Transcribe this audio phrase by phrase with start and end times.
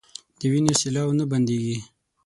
[0.39, 1.77] د وينو سېلاوو نه بنديږي